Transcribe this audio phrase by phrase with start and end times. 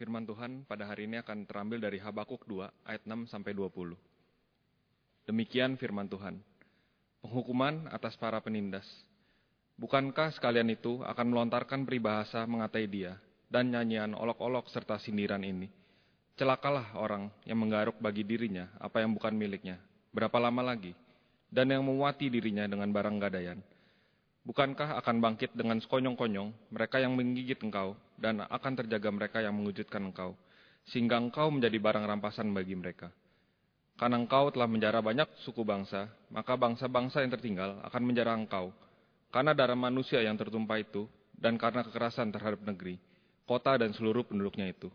[0.00, 3.92] Firman Tuhan pada hari ini akan terambil dari Habakuk 2 ayat 6 sampai 20.
[5.28, 6.40] Demikian firman Tuhan.
[7.20, 8.88] Penghukuman atas para penindas.
[9.76, 13.20] Bukankah sekalian itu akan melontarkan peribahasa mengatai dia
[13.52, 15.68] dan nyanyian olok-olok serta sindiran ini?
[16.40, 19.76] Celakalah orang yang menggaruk bagi dirinya apa yang bukan miliknya.
[20.16, 20.96] Berapa lama lagi?
[21.52, 23.60] Dan yang memuati dirinya dengan barang gadaian.
[24.48, 30.04] Bukankah akan bangkit dengan sekonyong-konyong mereka yang menggigit engkau dan akan terjaga mereka yang mengujudkan
[30.04, 30.36] engkau,
[30.92, 33.08] sehingga engkau menjadi barang rampasan bagi mereka.
[33.96, 38.72] Karena engkau telah menjara banyak suku bangsa, maka bangsa-bangsa yang tertinggal akan menjara engkau.
[39.32, 43.00] Karena darah manusia yang tertumpah itu, dan karena kekerasan terhadap negeri,
[43.48, 44.92] kota dan seluruh penduduknya itu.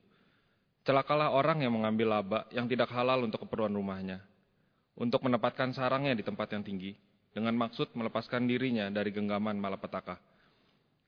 [0.86, 4.22] Celakalah orang yang mengambil laba yang tidak halal untuk keperluan rumahnya,
[4.94, 6.94] untuk menempatkan sarangnya di tempat yang tinggi,
[7.34, 10.22] dengan maksud melepaskan dirinya dari genggaman malapetaka.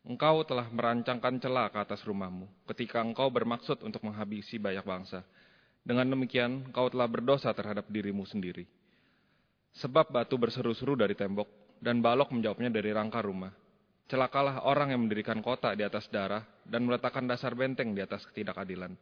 [0.04, 5.24] Engkau telah merancangkan celah ke atas rumahmu ketika engkau bermaksud untuk menghabisi banyak bangsa.
[5.88, 8.68] Dengan demikian, engkau telah berdosa terhadap dirimu sendiri.
[9.80, 13.54] Sebab batu berseru-seru dari tembok, dan balok menjawabnya dari rangka rumah.
[14.08, 18.96] Celakalah orang yang mendirikan kota di atas darah dan meletakkan dasar benteng di atas ketidakadilan.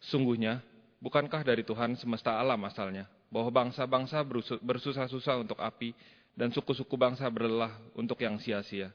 [0.00, 0.64] Sungguhnya,
[1.00, 4.24] bukankah dari Tuhan semesta alam asalnya, bahwa bangsa-bangsa
[4.64, 5.92] bersusah-susah untuk api
[6.32, 8.90] dan suku-suku bangsa berlelah untuk yang sia-sia.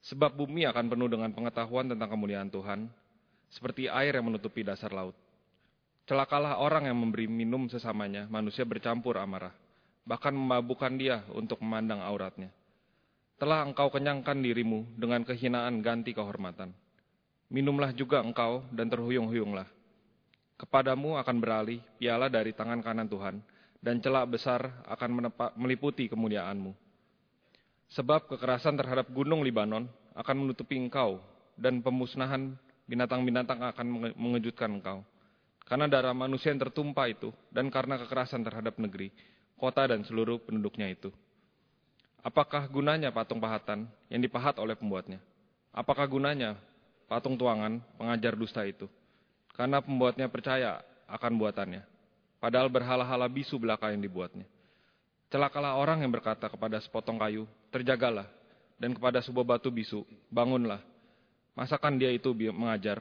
[0.00, 2.88] Sebab bumi akan penuh dengan pengetahuan tentang kemuliaan Tuhan,
[3.52, 5.12] seperti air yang menutupi dasar laut.
[6.08, 9.52] Celakalah orang yang memberi minum sesamanya, manusia bercampur amarah,
[10.08, 12.48] bahkan memabukkan dia untuk memandang auratnya.
[13.36, 16.72] Telah engkau kenyangkan dirimu dengan kehinaan ganti kehormatan.
[17.52, 19.68] Minumlah juga engkau dan terhuyung-huyunglah.
[20.60, 23.40] Kepadamu akan beralih piala dari tangan kanan Tuhan,
[23.80, 26.72] dan celak besar akan meliputi kemuliaanmu.
[27.90, 31.18] Sebab kekerasan terhadap gunung Libanon akan menutupi engkau,
[31.58, 32.54] dan pemusnahan
[32.86, 35.02] binatang-binatang akan mengejutkan engkau.
[35.66, 39.10] Karena darah manusia yang tertumpah itu, dan karena kekerasan terhadap negeri,
[39.58, 41.10] kota dan seluruh penduduknya itu.
[42.22, 45.18] Apakah gunanya patung pahatan yang dipahat oleh pembuatnya?
[45.74, 46.58] Apakah gunanya
[47.06, 48.86] patung tuangan pengajar dusta itu?
[49.54, 51.82] Karena pembuatnya percaya akan buatannya
[52.40, 54.48] padahal berhala-hala bisu belaka yang dibuatnya.
[55.30, 58.26] Celakalah orang yang berkata kepada sepotong kayu, terjagalah,
[58.82, 60.82] dan kepada sebuah batu bisu, bangunlah.
[61.54, 62.98] Masakan dia itu mengajar?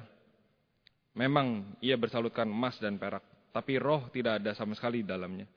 [1.17, 5.49] Memang ia bersalutkan emas dan perak, tapi roh tidak ada sama sekali di dalamnya.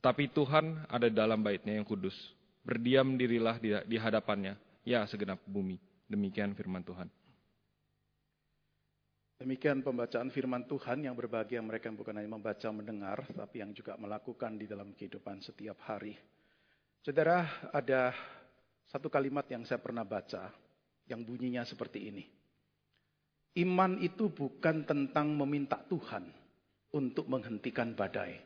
[0.00, 2.16] Tetapi Tuhan ada dalam baitnya yang kudus.
[2.64, 4.56] Berdiam dirilah di hadapannya,
[4.88, 5.76] ya segenap bumi.
[6.08, 7.12] Demikian firman Tuhan.
[9.40, 14.60] Demikian pembacaan firman Tuhan yang berbahagia mereka bukan hanya membaca mendengar, tapi yang juga melakukan
[14.60, 16.12] di dalam kehidupan setiap hari.
[17.00, 18.12] Saudara, ada
[18.84, 20.52] satu kalimat yang saya pernah baca,
[21.08, 22.28] yang bunyinya seperti ini.
[23.64, 26.28] Iman itu bukan tentang meminta Tuhan
[26.92, 28.36] untuk menghentikan badai.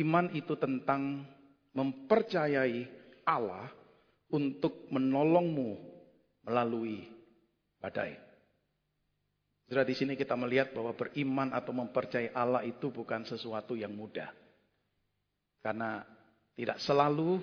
[0.00, 1.20] Iman itu tentang
[1.76, 2.88] mempercayai
[3.28, 3.68] Allah
[4.32, 5.70] untuk menolongmu
[6.48, 7.04] melalui
[7.76, 8.31] badai.
[9.72, 14.28] Saudara di sini kita melihat bahwa beriman atau mempercayai Allah itu bukan sesuatu yang mudah.
[15.64, 16.04] Karena
[16.52, 17.40] tidak selalu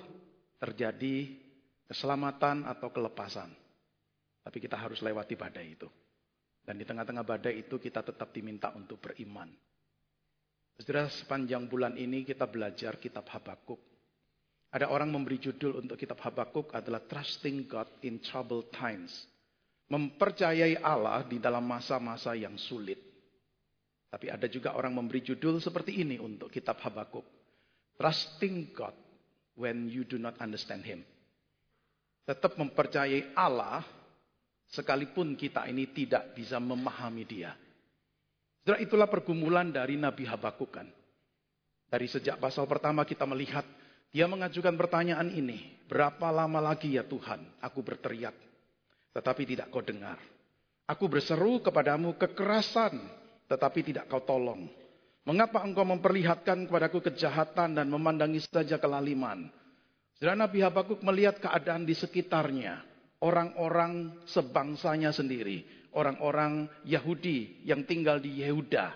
[0.61, 1.25] terjadi
[1.89, 3.49] keselamatan atau kelepasan.
[4.45, 5.89] Tapi kita harus lewati badai itu.
[6.61, 9.49] Dan di tengah-tengah badai itu kita tetap diminta untuk beriman.
[10.77, 13.81] Saudara sepanjang bulan ini kita belajar kitab Habakuk.
[14.69, 19.38] Ada orang memberi judul untuk kitab Habakuk adalah Trusting God in Troubled Times
[19.89, 23.01] mempercayai Allah di dalam masa-masa yang sulit.
[24.09, 27.25] Tapi ada juga orang memberi judul seperti ini untuk kitab Habakuk.
[27.97, 28.95] Trusting God
[29.57, 31.01] when you do not understand Him.
[32.25, 33.85] Tetap mempercayai Allah
[34.69, 37.53] sekalipun kita ini tidak bisa memahami Dia.
[38.61, 40.85] Setelah itulah pergumulan dari Nabi Habakuk kan.
[41.89, 43.65] Dari sejak pasal pertama kita melihat
[44.13, 45.81] dia mengajukan pertanyaan ini.
[45.89, 48.48] Berapa lama lagi ya Tuhan aku berteriak
[49.19, 50.15] tetapi tidak kau dengar.
[50.87, 52.95] Aku berseru kepadamu kekerasan,
[53.51, 54.71] tetapi tidak kau tolong.
[55.27, 59.51] Mengapa engkau memperlihatkan kepadaku kejahatan dan memandangi saja kelaliman?
[60.15, 62.79] Saudara Nabi Habakuk melihat keadaan di sekitarnya.
[63.19, 65.67] Orang-orang sebangsanya sendiri.
[65.91, 68.95] Orang-orang Yahudi yang tinggal di Yehuda.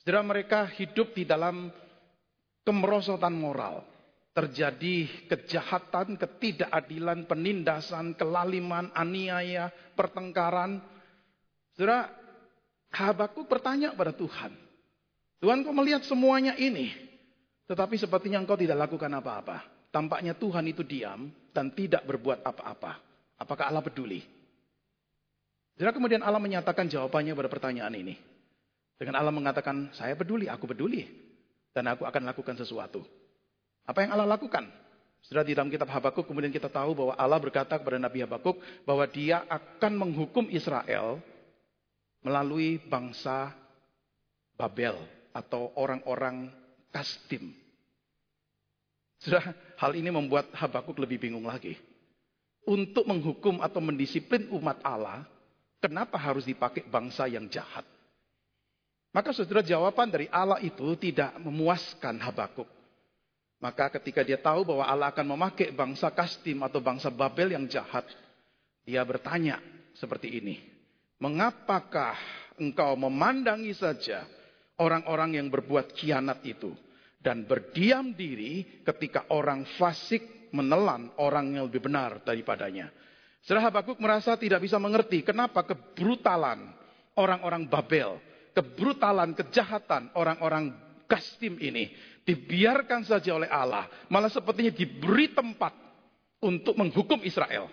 [0.00, 1.68] Saudara mereka hidup di dalam
[2.64, 3.91] kemerosotan moral
[4.32, 10.80] terjadi kejahatan, ketidakadilan, penindasan, kelaliman, aniaya, pertengkaran.
[11.76, 12.08] Saudara,
[12.92, 14.52] Habakuk bertanya pada Tuhan.
[15.40, 16.92] Tuhan kau melihat semuanya ini.
[17.64, 19.64] Tetapi sepertinya engkau tidak lakukan apa-apa.
[19.88, 23.00] Tampaknya Tuhan itu diam dan tidak berbuat apa-apa.
[23.40, 24.20] Apakah Allah peduli?
[25.72, 28.14] Saudara kemudian Allah menyatakan jawabannya pada pertanyaan ini.
[29.00, 31.08] Dengan Allah mengatakan, saya peduli, aku peduli.
[31.72, 33.00] Dan aku akan lakukan sesuatu.
[33.86, 34.68] Apa yang Allah lakukan?
[35.22, 39.06] Setelah di dalam kitab Habakuk kemudian kita tahu bahwa Allah berkata kepada Nabi Habakuk bahwa
[39.06, 41.22] dia akan menghukum Israel
[42.26, 43.54] melalui bangsa
[44.58, 44.98] Babel
[45.30, 46.50] atau orang-orang
[46.92, 47.54] Kastim.
[49.22, 51.78] Sudah hal ini membuat Habakuk lebih bingung lagi.
[52.66, 55.26] Untuk menghukum atau mendisiplin umat Allah,
[55.82, 57.82] kenapa harus dipakai bangsa yang jahat?
[59.14, 62.81] Maka saudara jawaban dari Allah itu tidak memuaskan Habakuk.
[63.62, 68.02] Maka ketika dia tahu bahwa Allah akan memakai bangsa Kastim atau bangsa Babel yang jahat,
[68.82, 69.62] dia bertanya
[69.94, 70.58] seperti ini.
[71.22, 72.18] Mengapakah
[72.58, 74.26] engkau memandangi saja
[74.82, 76.74] orang-orang yang berbuat kianat itu
[77.22, 82.90] dan berdiam diri ketika orang fasik menelan orang yang lebih benar daripadanya.
[83.46, 86.66] Setelah Habakuk merasa tidak bisa mengerti kenapa kebrutalan
[87.14, 88.18] orang-orang Babel,
[88.58, 90.74] kebrutalan, kejahatan orang-orang
[91.06, 91.92] Kastim ini
[92.22, 95.74] dibiarkan saja oleh Allah, malah sepertinya diberi tempat
[96.42, 97.70] untuk menghukum Israel.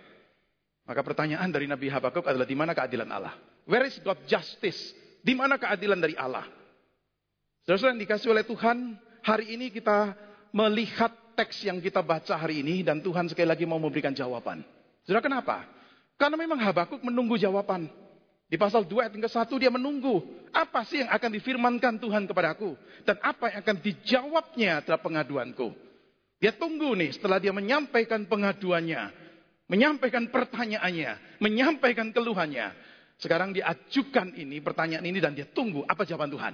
[0.85, 3.37] Maka pertanyaan dari Nabi Habakuk adalah di mana keadilan Allah?
[3.69, 4.97] Where is God justice?
[5.21, 6.45] Di mana keadilan dari Allah?
[7.69, 10.17] Saudara yang dikasih oleh Tuhan, hari ini kita
[10.49, 14.65] melihat teks yang kita baca hari ini dan Tuhan sekali lagi mau memberikan jawaban.
[15.05, 15.69] Saudara kenapa?
[16.17, 17.85] Karena memang Habakuk menunggu jawaban.
[18.49, 20.25] Di pasal 2 ayat ke 1 dia menunggu.
[20.49, 22.73] Apa sih yang akan difirmankan Tuhan kepadaku?
[23.05, 25.69] Dan apa yang akan dijawabnya terhadap pengaduanku?
[26.41, 29.13] Dia tunggu nih setelah dia menyampaikan pengaduannya.
[29.69, 31.37] Menyampaikan pertanyaannya.
[31.37, 32.73] Menyampaikan keluhannya.
[33.21, 36.53] Sekarang dia ajukan ini, pertanyaan ini dan dia tunggu apa jawaban Tuhan.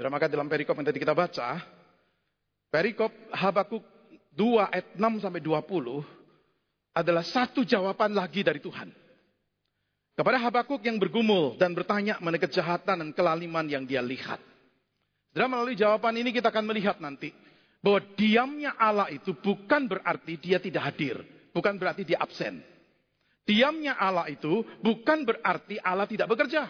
[0.00, 1.60] Dan maka dalam perikop yang tadi kita baca.
[2.72, 3.84] Perikop Habakuk
[4.32, 6.00] 2 ayat 6 sampai 20
[6.96, 8.88] adalah satu jawaban lagi dari Tuhan.
[10.20, 14.36] Kepada Habakuk yang bergumul dan bertanya mengenai kejahatan dan kelaliman yang dia lihat.
[15.32, 17.32] Dan melalui jawaban ini kita akan melihat nanti
[17.80, 21.24] bahwa diamnya Allah itu bukan berarti dia tidak hadir,
[21.56, 22.60] bukan berarti dia absen.
[23.48, 26.68] Diamnya Allah itu bukan berarti Allah tidak bekerja.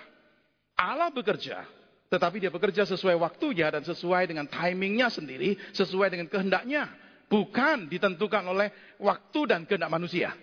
[0.79, 1.67] Allah bekerja,
[2.07, 6.87] tetapi dia bekerja sesuai waktunya dan sesuai dengan timingnya sendiri, sesuai dengan kehendaknya.
[7.27, 8.71] Bukan ditentukan oleh
[9.03, 10.39] waktu dan kehendak manusia.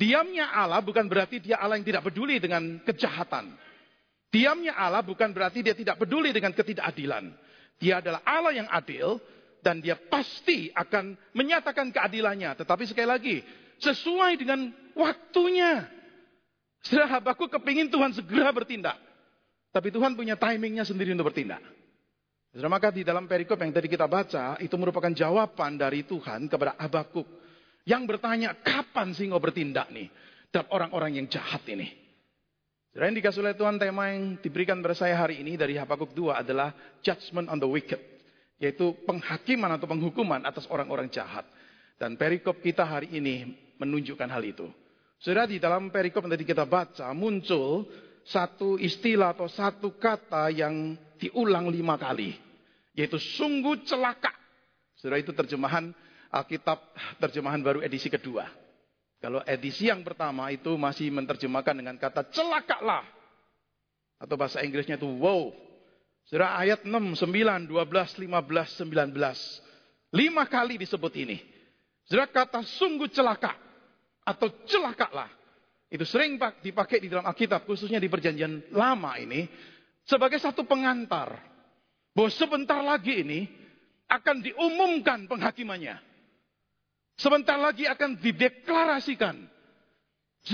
[0.00, 3.52] Diamnya Allah bukan berarti dia Allah yang tidak peduli dengan kejahatan.
[4.32, 7.28] Diamnya Allah bukan berarti dia tidak peduli dengan ketidakadilan.
[7.76, 9.20] Dia adalah Allah yang adil
[9.60, 12.56] dan dia pasti akan menyatakan keadilannya.
[12.56, 13.36] Tetapi sekali lagi,
[13.84, 15.84] sesuai dengan waktunya.
[16.80, 18.96] Setelah Habakuk kepingin Tuhan segera bertindak.
[19.68, 21.60] Tapi Tuhan punya timingnya sendiri untuk bertindak.
[22.56, 27.28] Maka di dalam perikop yang tadi kita baca, itu merupakan jawaban dari Tuhan kepada Habakuk.
[27.90, 30.06] Yang bertanya, kapan sih engkau bertindak nih?
[30.54, 31.90] Terhadap orang-orang yang jahat ini.
[32.94, 36.38] Saudara yang dikasih oleh Tuhan, tema yang diberikan kepada saya hari ini dari Habakuk 2
[36.46, 36.70] adalah
[37.02, 37.98] Judgment on the Wicked.
[38.62, 41.42] Yaitu penghakiman atau penghukuman atas orang-orang jahat.
[41.98, 44.70] Dan perikop kita hari ini menunjukkan hal itu.
[45.18, 47.90] Saudara di dalam perikop yang tadi kita baca muncul
[48.22, 52.38] satu istilah atau satu kata yang diulang lima kali.
[52.94, 54.30] Yaitu sungguh celaka.
[54.94, 55.90] Saudara itu terjemahan
[56.30, 56.78] Alkitab
[57.18, 58.46] terjemahan baru edisi kedua.
[59.20, 63.04] Kalau edisi yang pertama itu masih menerjemahkan dengan kata celakalah.
[64.16, 65.52] Atau bahasa Inggrisnya itu wow.
[66.30, 70.14] Surah ayat 6, 9, 12, 15, 19.
[70.14, 71.42] Lima kali disebut ini.
[72.08, 73.52] Surah kata sungguh celaka.
[74.24, 75.28] Atau celakalah.
[75.90, 77.66] Itu sering dipakai di dalam Alkitab.
[77.66, 79.50] Khususnya di perjanjian lama ini.
[80.06, 81.34] Sebagai satu pengantar.
[82.14, 83.40] Bahwa sebentar lagi ini
[84.08, 86.09] akan diumumkan penghakimannya.
[87.20, 89.36] Sebentar lagi akan dideklarasikan.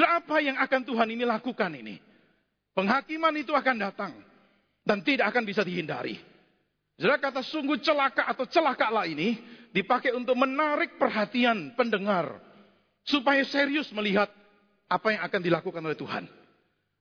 [0.03, 2.03] Apa yang akan Tuhan ini lakukan ini?
[2.75, 4.13] Penghakiman itu akan datang.
[4.83, 6.19] Dan tidak akan bisa dihindari.
[6.99, 9.39] Jadi kata sungguh celaka atau celakalah ini
[9.71, 12.43] dipakai untuk menarik perhatian pendengar.
[13.07, 14.27] Supaya serius melihat
[14.91, 16.27] apa yang akan dilakukan oleh Tuhan.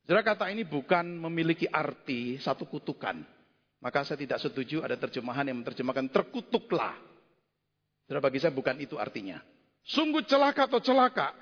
[0.05, 3.17] Jadi kata ini bukan memiliki arti satu kutukan.
[3.81, 6.93] Maka saya tidak setuju ada terjemahan yang menerjemahkan terkutuklah.
[8.05, 9.41] Jadi bagi saya bukan itu artinya.
[9.85, 11.33] Sungguh celaka atau celaka.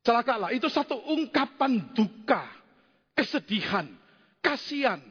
[0.00, 0.56] Celakalah.
[0.56, 2.48] Itu satu ungkapan duka.
[3.12, 3.84] Kesedihan.
[4.40, 5.04] Kasihan.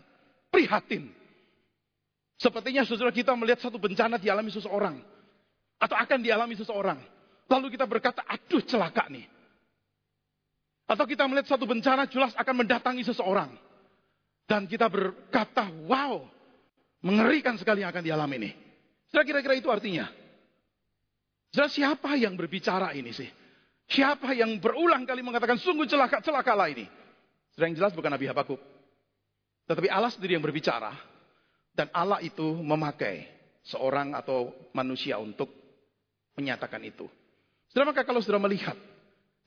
[0.49, 1.13] Prihatin.
[2.35, 4.97] Sepertinya saudara kita melihat satu bencana dialami seseorang.
[5.77, 6.99] Atau akan dialami seseorang.
[7.45, 9.29] Lalu kita berkata, aduh celaka nih.
[10.89, 13.53] Atau kita melihat satu bencana jelas akan mendatangi seseorang.
[14.45, 16.25] Dan kita berkata, wow,
[17.05, 18.51] mengerikan sekali yang akan dialami ini.
[19.13, 20.24] Kira-kira itu artinya.
[21.55, 23.31] Saudara siapa yang berbicara ini sih?
[23.87, 26.83] Siapa yang berulang kali mengatakan sungguh celaka, celakalah ini?
[27.55, 28.59] Sudah yang jelas bukan Nabi Habakuk.
[29.63, 30.91] Tetapi Allah sendiri yang berbicara.
[31.71, 33.31] Dan Allah itu memakai
[33.63, 35.47] seorang atau manusia untuk
[36.35, 37.07] menyatakan itu.
[37.71, 38.75] Sudah maka kalau sudah melihat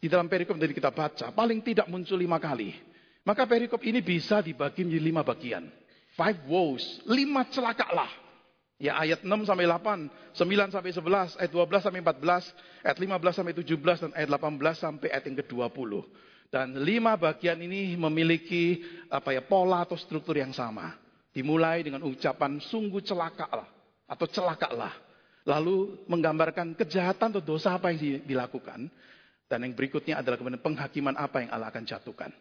[0.00, 2.72] di dalam perikop dari kita baca, paling tidak muncul lima kali.
[3.20, 5.68] Maka perikop ini bisa dibagi menjadi lima bagian.
[6.16, 8.27] Five woes, lima celakalah.
[8.78, 10.06] Ya ayat 6 sampai 8,
[10.38, 15.08] 9 sampai 11, ayat 12 sampai 14, ayat 15 sampai 17, dan ayat 18 sampai
[15.10, 15.92] ayat yang ke-20.
[16.48, 18.80] Dan lima bagian ini memiliki
[19.12, 20.96] apa ya pola atau struktur yang sama.
[21.34, 23.68] Dimulai dengan ucapan sungguh celakalah
[24.08, 24.94] atau celakalah.
[25.44, 28.88] Lalu menggambarkan kejahatan atau dosa apa yang dilakukan.
[29.48, 32.32] Dan yang berikutnya adalah kemudian penghakiman apa yang Allah akan jatuhkan.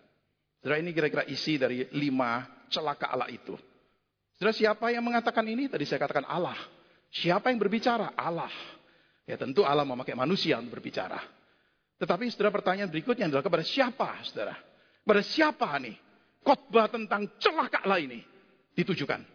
[0.59, 3.55] Saudara ini kira-kira isi dari lima celaka Allah itu.
[4.37, 5.65] Saudara siapa yang mengatakan ini?
[5.65, 6.57] Tadi saya katakan Allah.
[7.09, 8.13] Siapa yang berbicara?
[8.13, 8.53] Allah.
[9.25, 11.17] Ya tentu Allah memakai manusia untuk berbicara.
[11.97, 14.53] Tetapi saudara pertanyaan berikutnya adalah kepada siapa saudara?
[15.01, 15.97] Kepada siapa nih?
[16.45, 18.21] Khotbah tentang celakalah ini
[18.77, 19.25] ditujukan.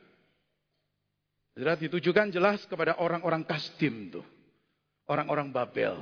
[1.52, 4.24] Saudara ditujukan jelas kepada orang-orang Kasdim tuh.
[5.10, 5.98] Orang-orang Babel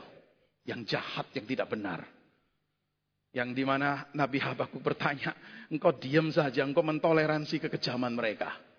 [0.69, 2.04] yang jahat, yang tidak benar.
[3.33, 5.33] Yang di mana Nabi Habakuk bertanya,
[5.73, 8.70] engkau diam saja, engkau mentoleransi kekejaman mereka.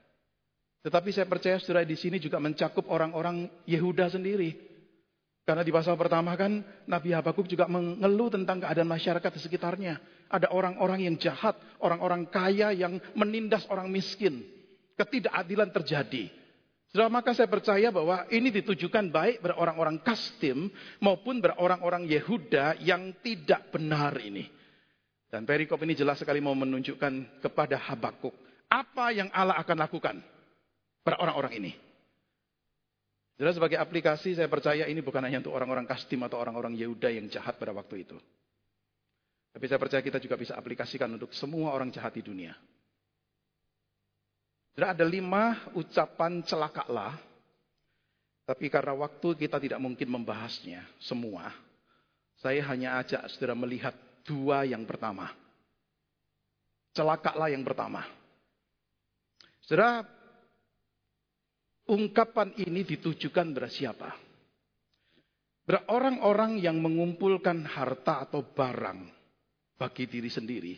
[0.82, 4.58] Tetapi saya percaya saudara di sini juga mencakup orang-orang Yehuda sendiri.
[5.46, 10.02] Karena di pasal pertama kan Nabi Habakuk juga mengeluh tentang keadaan masyarakat di sekitarnya.
[10.30, 14.42] Ada orang-orang yang jahat, orang-orang kaya yang menindas orang miskin.
[14.98, 16.30] Ketidakadilan terjadi.
[16.92, 20.68] Saudara, maka saya percaya bahwa ini ditujukan baik pada orang-orang Kastim
[21.00, 24.50] maupun pada orang-orang Yehuda yang tidak benar ini.
[25.32, 28.36] Dan perikop ini jelas sekali mau menunjukkan kepada Habakuk.
[28.68, 30.20] Apa yang Allah akan lakukan?
[31.02, 31.72] Para orang-orang ini.
[33.42, 37.26] Jelas sebagai aplikasi saya percaya ini bukan hanya untuk orang-orang Kastim atau orang-orang Yehuda yang
[37.26, 38.18] jahat pada waktu itu.
[39.52, 42.54] Tapi saya percaya kita juga bisa aplikasikan untuk semua orang jahat di dunia.
[44.78, 47.18] Jadi ada lima ucapan celakalah.
[48.46, 51.50] Tapi karena waktu kita tidak mungkin membahasnya semua.
[52.40, 55.34] Saya hanya ajak saudara melihat dua yang pertama.
[56.94, 58.06] Celakalah yang pertama.
[59.66, 60.04] Saudara,
[61.90, 64.10] ungkapan ini ditujukan kepada siapa?
[65.88, 69.08] Orang-orang yang mengumpulkan harta atau barang
[69.80, 70.76] bagi diri sendiri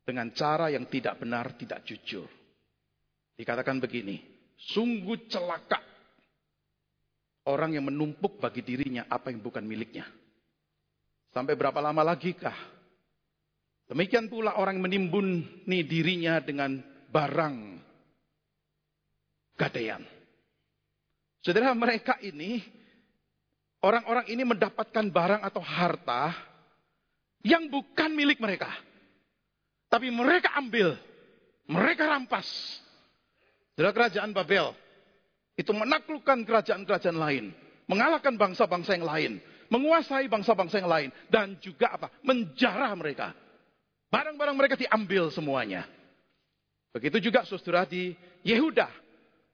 [0.00, 2.26] dengan cara yang tidak benar, tidak jujur.
[3.36, 4.18] Dikatakan begini,
[4.56, 5.80] sungguh celaka
[7.48, 10.08] orang yang menumpuk bagi dirinya apa yang bukan miliknya.
[11.30, 12.56] Sampai berapa lama lagi kah?
[13.90, 16.78] Demikian pula orang yang menimbuni dirinya dengan
[17.10, 17.79] barang
[19.60, 20.00] gadaian.
[21.44, 22.64] Saudara mereka ini,
[23.84, 26.32] orang-orang ini mendapatkan barang atau harta
[27.44, 28.72] yang bukan milik mereka.
[29.92, 30.96] Tapi mereka ambil,
[31.68, 32.48] mereka rampas.
[33.76, 34.72] Saudara kerajaan Babel,
[35.56, 37.52] itu menaklukkan kerajaan-kerajaan lain.
[37.84, 39.32] Mengalahkan bangsa-bangsa yang lain.
[39.68, 41.08] Menguasai bangsa-bangsa yang lain.
[41.26, 42.08] Dan juga apa?
[42.22, 43.34] Menjarah mereka.
[44.12, 45.88] Barang-barang mereka diambil semuanya.
[46.94, 48.14] Begitu juga saudara di
[48.46, 48.90] Yehuda.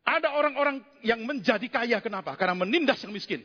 [0.07, 1.99] Ada orang-orang yang menjadi kaya.
[1.99, 2.39] Kenapa?
[2.39, 3.43] Karena menindas yang miskin.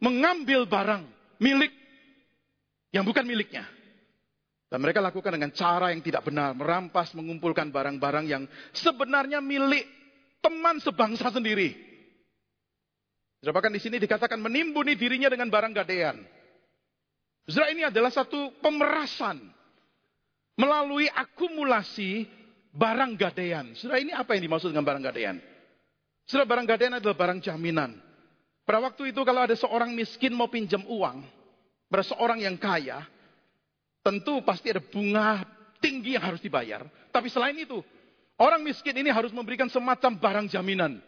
[0.00, 1.04] Mengambil barang
[1.36, 1.70] milik
[2.96, 3.68] yang bukan miliknya.
[4.68, 6.56] Dan mereka lakukan dengan cara yang tidak benar.
[6.56, 9.84] Merampas, mengumpulkan barang-barang yang sebenarnya milik
[10.40, 11.76] teman sebangsa sendiri.
[13.44, 16.20] Bahkan di sini dikatakan menimbuni dirinya dengan barang gadean.
[17.48, 19.40] Saudara ini adalah satu pemerasan.
[20.58, 22.26] Melalui akumulasi
[22.74, 23.72] barang gadean.
[23.78, 25.36] Saudara ini apa yang dimaksud dengan barang gadean?
[26.28, 27.96] Saudara barang gadaian adalah barang jaminan.
[28.68, 31.24] Pada waktu itu kalau ada seorang miskin mau pinjam uang,
[31.88, 33.00] pada seorang yang kaya,
[34.04, 35.40] tentu pasti ada bunga
[35.80, 36.84] tinggi yang harus dibayar.
[37.08, 37.80] Tapi selain itu,
[38.36, 41.00] orang miskin ini harus memberikan semacam barang jaminan.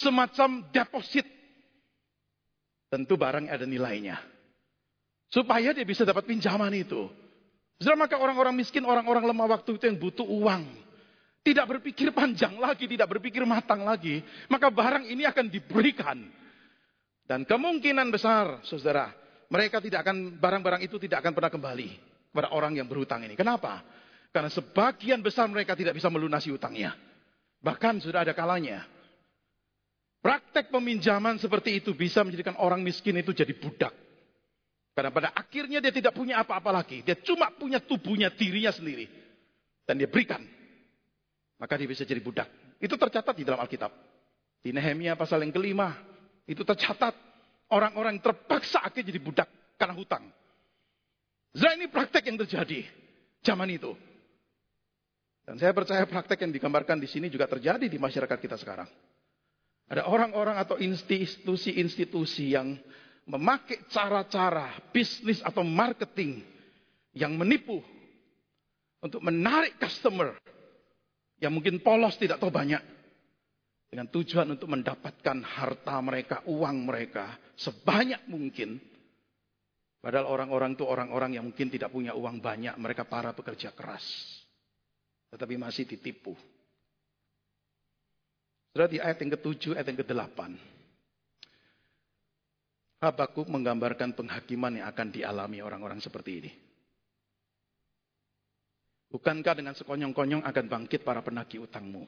[0.00, 1.28] Semacam deposit.
[2.88, 4.16] Tentu barang ada nilainya.
[5.28, 7.12] Supaya dia bisa dapat pinjaman itu.
[7.76, 10.64] Saudara maka orang-orang miskin, orang-orang lemah waktu itu yang butuh uang
[11.46, 14.18] tidak berpikir panjang lagi, tidak berpikir matang lagi,
[14.50, 16.18] maka barang ini akan diberikan.
[17.22, 19.14] Dan kemungkinan besar, saudara,
[19.46, 21.88] mereka tidak akan barang-barang itu tidak akan pernah kembali
[22.34, 23.38] kepada orang yang berhutang ini.
[23.38, 23.86] Kenapa?
[24.34, 26.98] Karena sebagian besar mereka tidak bisa melunasi hutangnya.
[27.62, 28.82] Bahkan sudah ada kalanya.
[30.18, 33.94] Praktek peminjaman seperti itu bisa menjadikan orang miskin itu jadi budak.
[34.98, 37.06] Karena pada akhirnya dia tidak punya apa-apa lagi.
[37.06, 39.06] Dia cuma punya tubuhnya, dirinya sendiri.
[39.86, 40.55] Dan dia berikan
[41.56, 42.48] maka dia bisa jadi budak.
[42.80, 43.92] Itu tercatat di dalam Alkitab.
[44.60, 45.94] Di Nehemia pasal yang kelima,
[46.44, 47.14] itu tercatat
[47.72, 49.48] orang-orang terpaksa akhirnya jadi budak
[49.80, 50.24] karena hutang.
[51.56, 52.84] Saudara ini praktek yang terjadi
[53.40, 53.96] zaman itu.
[55.46, 58.90] Dan saya percaya praktek yang digambarkan di sini juga terjadi di masyarakat kita sekarang.
[59.86, 62.74] Ada orang-orang atau institusi-institusi yang
[63.30, 66.42] memakai cara-cara bisnis atau marketing
[67.14, 67.78] yang menipu
[68.98, 70.34] untuk menarik customer
[71.40, 72.80] yang mungkin polos tidak tahu banyak
[73.86, 78.80] dengan tujuan untuk mendapatkan harta mereka, uang mereka sebanyak mungkin.
[80.00, 84.04] Padahal orang-orang itu orang-orang yang mungkin tidak punya uang banyak, mereka para pekerja keras.
[85.34, 86.36] Tetapi masih ditipu.
[88.70, 90.52] Sudah di ayat yang ketujuh, ayat yang kedelapan.
[93.00, 96.65] Habakuk menggambarkan penghakiman yang akan dialami orang-orang seperti ini.
[99.06, 102.06] Bukankah dengan sekonyong-konyong akan bangkit para penagih utangmu?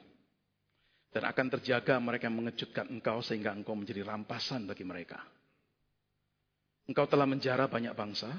[1.09, 5.17] Dan akan terjaga mereka yang mengejutkan engkau sehingga engkau menjadi rampasan bagi mereka.
[6.85, 8.29] Engkau telah menjara banyak bangsa,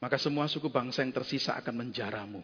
[0.00, 2.42] maka semua suku bangsa yang tersisa akan menjaramu.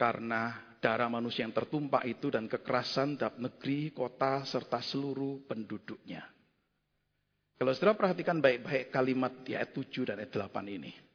[0.00, 6.24] Karena darah manusia yang tertumpah itu dan kekerasan dalam negeri, kota, serta seluruh penduduknya.
[7.60, 11.09] Kalau saudara perhatikan baik-baik kalimat ayat 7 dan ayat 8 ini.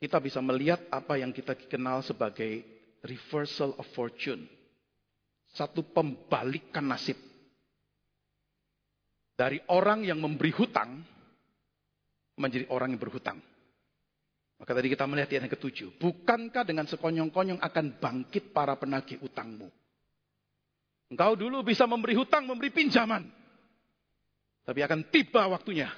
[0.00, 2.64] Kita bisa melihat apa yang kita kenal sebagai
[3.04, 4.48] reversal of fortune.
[5.52, 7.20] Satu pembalikan nasib.
[9.36, 11.04] Dari orang yang memberi hutang,
[12.40, 13.36] menjadi orang yang berhutang.
[14.56, 15.96] Maka tadi kita melihat yang ketujuh.
[16.00, 19.68] Bukankah dengan sekonyong-konyong akan bangkit para penagih utangmu?
[21.12, 23.24] Engkau dulu bisa memberi hutang, memberi pinjaman.
[24.64, 25.92] Tapi akan tiba waktunya.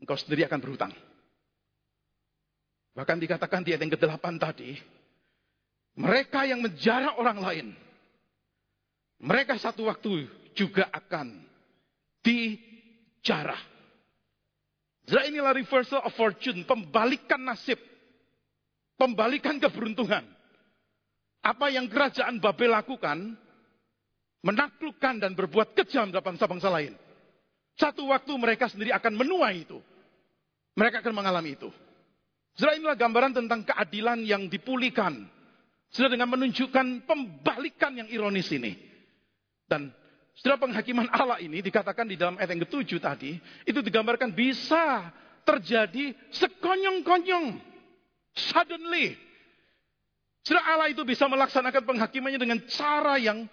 [0.00, 0.92] Engkau sendiri akan berhutang.
[2.94, 4.74] Bahkan dikatakan di ayat yang ke-8 tadi.
[5.98, 7.66] Mereka yang menjarah orang lain.
[9.20, 11.44] Mereka satu waktu juga akan
[12.24, 13.60] dijarah.
[15.10, 17.76] Jadi inilah reversal of fortune, pembalikan nasib,
[18.94, 20.22] pembalikan keberuntungan.
[21.40, 23.34] Apa yang kerajaan Babel lakukan,
[24.44, 26.94] menaklukkan dan berbuat kejam dalam bangsa-bangsa lain.
[27.80, 29.80] Satu waktu mereka sendiri akan menuai itu.
[30.76, 31.72] Mereka akan mengalami itu.
[32.58, 35.28] Saudara inilah gambaran tentang keadilan yang dipulihkan.
[35.90, 38.78] Saudara dengan menunjukkan pembalikan yang ironis ini.
[39.66, 39.90] Dan
[40.34, 45.10] setelah penghakiman Allah ini dikatakan di dalam ayat yang ketujuh tadi, itu digambarkan bisa
[45.46, 47.58] terjadi sekonyong-konyong.
[48.34, 49.18] Suddenly.
[50.40, 53.44] Setelah Allah itu bisa melaksanakan penghakimannya dengan cara yang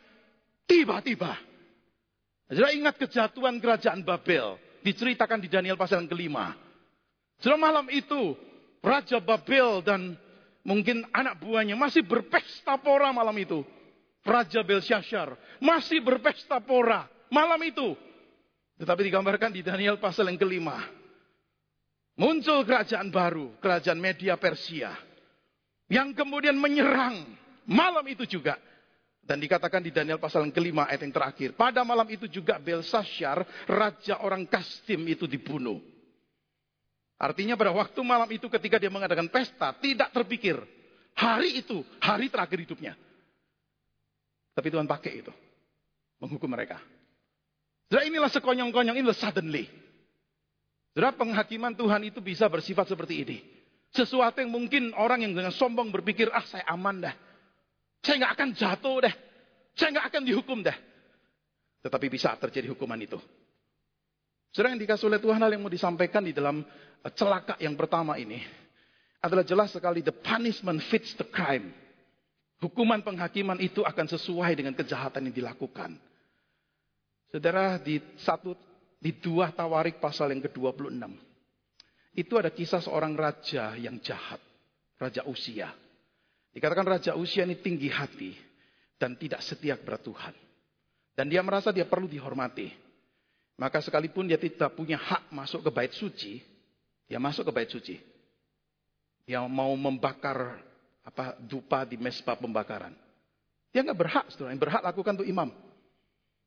[0.69, 1.35] tiba-tiba.
[2.47, 4.55] Setelah ingat kejatuhan kerajaan Babel.
[4.85, 6.55] Diceritakan di Daniel pasal yang kelima.
[7.43, 8.39] Setelah malam itu,
[8.87, 10.15] Raja Babel dan
[10.63, 13.67] mungkin anak buahnya masih berpesta pora malam itu.
[14.23, 17.95] Raja Belshazzar masih berpesta pora malam itu.
[18.79, 20.79] Tetapi digambarkan di Daniel pasal yang kelima.
[22.17, 24.95] Muncul kerajaan baru, kerajaan media Persia.
[25.87, 27.23] Yang kemudian menyerang
[27.67, 28.57] malam itu juga.
[29.27, 31.51] Dan dikatakan di Daniel pasal yang kelima ayat yang terakhir.
[31.59, 35.83] Pada malam itu juga Belshazzar, raja orang Kastim itu dibunuh.
[37.17, 40.61] Artinya pada waktu malam itu ketika dia mengadakan pesta, tidak terpikir.
[41.17, 42.93] Hari itu, hari terakhir hidupnya.
[44.53, 45.33] Tapi Tuhan pakai itu.
[46.21, 46.77] Menghukum mereka.
[47.89, 49.65] Saudara inilah sekonyong-konyong, inilah suddenly.
[50.93, 53.37] Saudara penghakiman Tuhan itu bisa bersifat seperti ini.
[53.89, 57.15] Sesuatu yang mungkin orang yang dengan sombong berpikir, ah saya aman dah.
[58.05, 59.15] Saya nggak akan jatuh dah.
[59.73, 60.77] Saya nggak akan dihukum dah.
[61.81, 63.17] Tetapi bisa terjadi hukuman itu.
[64.51, 66.63] Saudara yang dikasih oleh Tuhan hal yang mau disampaikan di dalam
[67.03, 68.41] eh, celaka yang pertama ini.
[69.21, 71.73] Adalah jelas sekali the punishment fits the crime.
[72.57, 75.93] Hukuman penghakiman itu akan sesuai dengan kejahatan yang dilakukan.
[77.29, 78.57] Saudara di satu
[78.97, 81.05] di dua Tawarik pasal yang ke-26.
[82.17, 84.41] Itu ada kisah seorang raja yang jahat,
[84.97, 85.69] raja Usia.
[86.49, 88.33] Dikatakan raja Usia ini tinggi hati
[88.97, 90.33] dan tidak setia kepada Tuhan.
[91.13, 92.73] Dan dia merasa dia perlu dihormati.
[93.57, 96.45] Maka sekalipun dia tidak punya hak masuk ke bait suci,
[97.09, 97.97] dia masuk ke bait suci.
[99.25, 100.61] Dia mau membakar
[101.01, 102.93] apa dupa di mesbah pembakaran.
[103.73, 104.53] Dia nggak berhak, saudara.
[104.53, 105.49] Yang berhak lakukan itu imam.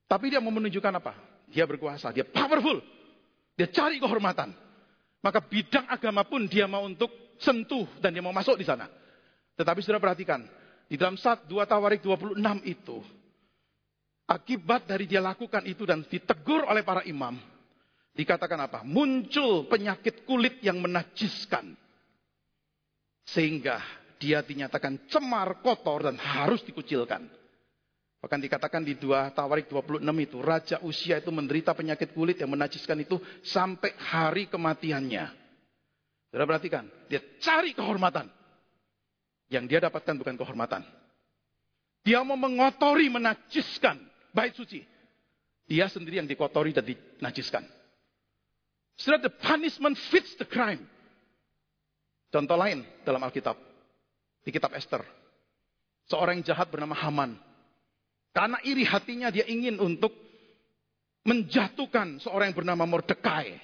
[0.06, 1.12] Tapi dia mau menunjukkan apa?
[1.50, 2.78] Dia berkuasa, dia powerful.
[3.58, 4.54] Dia cari kehormatan.
[5.20, 7.10] Maka bidang agama pun dia mau untuk
[7.42, 8.88] sentuh dan dia mau masuk di sana.
[9.58, 10.40] Tetapi sudah perhatikan,
[10.88, 13.04] di dalam saat 2 Tawarik 26 itu,
[14.30, 17.34] akibat dari dia lakukan itu dan ditegur oleh para imam,
[18.14, 18.86] dikatakan apa?
[18.86, 21.74] Muncul penyakit kulit yang menajiskan.
[23.26, 23.82] Sehingga
[24.22, 27.26] dia dinyatakan cemar, kotor, dan harus dikucilkan.
[28.20, 33.00] Bahkan dikatakan di dua Tawarik 26 itu, Raja Usia itu menderita penyakit kulit yang menajiskan
[33.00, 35.24] itu sampai hari kematiannya.
[36.30, 38.28] Sudah perhatikan, dia cari kehormatan.
[39.50, 40.84] Yang dia dapatkan bukan kehormatan.
[42.06, 44.82] Dia mau mengotori, menajiskan bait suci.
[45.70, 47.62] Dia sendiri yang dikotori dan dinajiskan.
[48.98, 50.82] Setelah the punishment fits the crime.
[52.30, 53.54] Contoh lain dalam Alkitab.
[54.42, 55.02] Di kitab Esther.
[56.10, 57.38] Seorang yang jahat bernama Haman
[58.30, 60.14] karena iri hatinya dia ingin untuk
[61.26, 63.58] menjatuhkan seorang yang bernama Mordekai.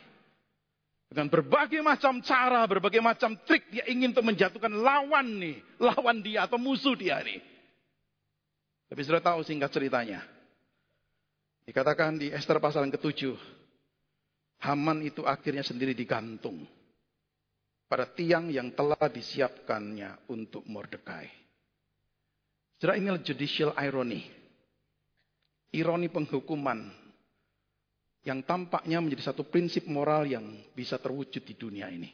[1.07, 6.51] Dengan berbagai macam cara, berbagai macam trik dia ingin untuk menjatuhkan lawan nih, lawan dia
[6.51, 7.39] atau musuh dia nih.
[8.91, 10.27] Tapi sudah tahu singkat ceritanya.
[11.67, 13.35] Dikatakan di Esther pasal yang ketujuh,
[14.63, 16.65] Haman itu akhirnya sendiri digantung
[17.91, 21.29] pada tiang yang telah disiapkannya untuk Mordekai.
[22.79, 24.47] Setelah ini judicial irony
[25.77, 26.89] ironi penghukuman
[28.27, 30.43] yang tampaknya menjadi satu prinsip moral yang
[30.75, 32.11] bisa terwujud di dunia ini.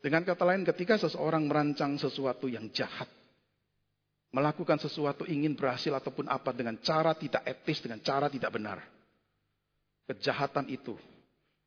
[0.00, 3.10] Dengan kata lain, ketika seseorang merancang sesuatu yang jahat,
[4.34, 8.78] melakukan sesuatu ingin berhasil ataupun apa dengan cara tidak etis, dengan cara tidak benar,
[10.06, 10.94] kejahatan itu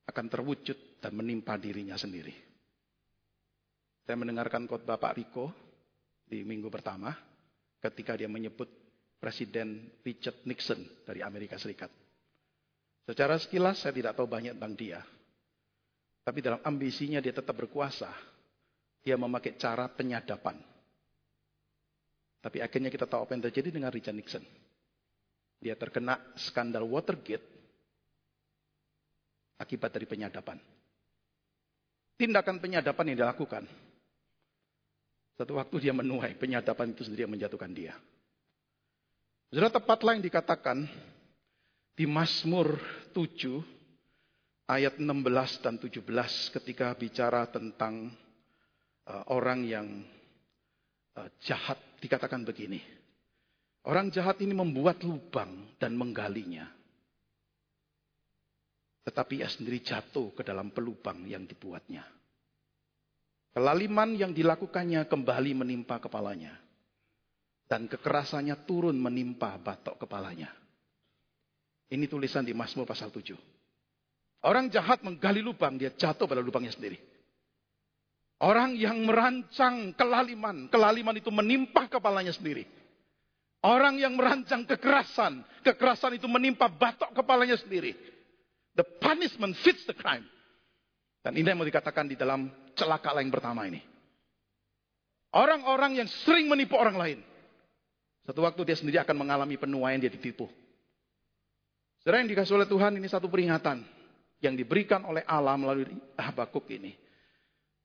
[0.10, 2.34] akan terwujud dan menimpa dirinya sendiri.
[4.10, 5.46] Saya mendengarkan khotbah Pak Riko
[6.26, 7.14] di minggu pertama
[7.78, 8.68] ketika dia menyebut
[9.20, 11.92] Presiden Richard Nixon dari Amerika Serikat.
[13.06, 15.02] Secara sekilas saya tidak tahu banyak tentang dia.
[16.24, 18.10] Tapi dalam ambisinya dia tetap berkuasa.
[19.02, 20.60] Dia memakai cara penyadapan.
[22.40, 24.44] Tapi akhirnya kita tahu apa yang terjadi dengan Richard Nixon.
[25.60, 27.44] Dia terkena skandal Watergate
[29.60, 30.56] akibat dari penyadapan.
[32.16, 33.64] Tindakan penyadapan yang dilakukan.
[35.36, 37.96] Satu waktu dia menuai penyadapan itu sendiri yang menjatuhkan dia.
[39.52, 40.84] Sudah tepat lain dikatakan
[41.96, 42.80] di Mazmur
[43.12, 43.60] 7
[44.68, 46.06] ayat 16 dan 17
[46.60, 48.14] ketika bicara tentang
[49.10, 49.88] uh, orang yang
[51.44, 52.80] jahat dikatakan begini.
[53.88, 56.68] Orang jahat ini membuat lubang dan menggalinya.
[59.08, 62.06] Tetapi ia sendiri jatuh ke dalam pelubang yang dibuatnya.
[63.50, 66.54] Kelaliman yang dilakukannya kembali menimpa kepalanya
[67.66, 70.54] dan kekerasannya turun menimpa batok kepalanya.
[71.90, 73.34] Ini tulisan di Mazmur pasal 7.
[74.46, 77.09] Orang jahat menggali lubang, dia jatuh pada lubangnya sendiri.
[78.40, 82.64] Orang yang merancang kelaliman, kelaliman itu menimpa kepalanya sendiri.
[83.60, 87.92] Orang yang merancang kekerasan, kekerasan itu menimpa batok kepalanya sendiri.
[88.80, 90.24] The punishment fits the crime.
[91.20, 92.48] Dan ini yang mau dikatakan di dalam
[92.80, 93.84] celaka yang pertama ini.
[95.36, 97.20] Orang-orang yang sering menipu orang lain.
[98.24, 100.48] Satu waktu dia sendiri akan mengalami penuaian dia ditipu.
[102.00, 103.84] Saudara yang dikasih oleh Tuhan ini satu peringatan
[104.40, 107.09] yang diberikan oleh Allah melalui Habakuk ini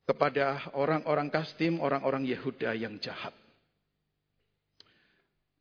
[0.05, 3.33] kepada orang-orang Kastim, orang-orang Yehuda yang jahat.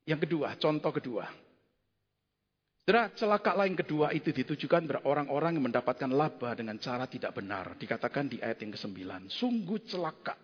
[0.03, 1.25] Yang kedua, contoh kedua.
[2.83, 7.79] Saudara, celaka lain kedua itu ditujukan kepada orang-orang yang mendapatkan laba dengan cara tidak benar.
[7.79, 9.31] Dikatakan di ayat yang ke-9.
[9.31, 10.35] Sungguh celaka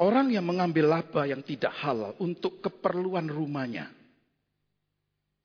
[0.00, 3.92] Orang yang mengambil laba yang tidak halal untuk keperluan rumahnya.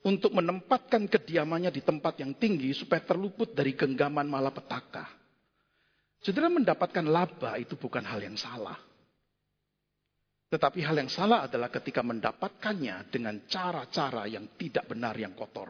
[0.08, 5.17] Untuk menempatkan kediamannya di tempat yang tinggi supaya terluput dari genggaman malapetaka.
[6.22, 8.78] Saudara mendapatkan laba itu bukan hal yang salah.
[10.48, 15.70] Tetapi hal yang salah adalah ketika mendapatkannya dengan cara-cara yang tidak benar, yang kotor.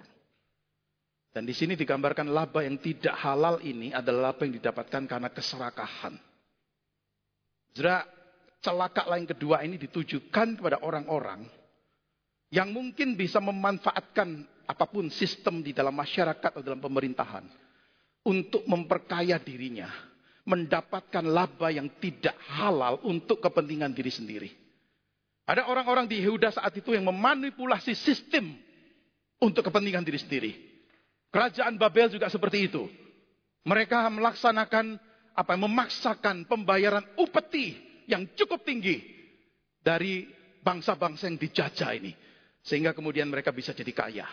[1.34, 6.14] Dan di sini digambarkan laba yang tidak halal ini adalah laba yang didapatkan karena keserakahan.
[7.74, 8.06] Saudara,
[8.62, 11.46] celaka lain kedua ini ditujukan kepada orang-orang
[12.50, 17.46] yang mungkin bisa memanfaatkan apa pun sistem di dalam masyarakat atau dalam pemerintahan
[18.28, 19.88] untuk memperkaya dirinya,
[20.48, 24.50] mendapatkan laba yang tidak halal untuk kepentingan diri sendiri.
[25.44, 28.56] Ada orang-orang di Yehuda saat itu yang memanipulasi sistem
[29.44, 30.52] untuk kepentingan diri sendiri.
[31.32, 32.88] Kerajaan Babel juga seperti itu.
[33.68, 34.96] Mereka melaksanakan
[35.36, 37.76] apa memaksakan pembayaran upeti
[38.08, 39.04] yang cukup tinggi
[39.84, 40.28] dari
[40.64, 42.16] bangsa-bangsa yang dijajah ini.
[42.64, 44.28] Sehingga kemudian mereka bisa jadi kaya.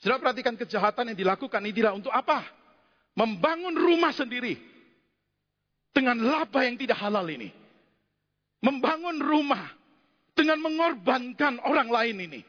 [0.00, 2.44] Sudah perhatikan kejahatan yang dilakukan ini tidak untuk apa?
[3.16, 4.77] Membangun rumah sendiri.
[5.98, 7.50] Dengan laba yang tidak halal ini.
[8.62, 9.66] Membangun rumah.
[10.38, 12.40] Dengan mengorbankan orang lain ini.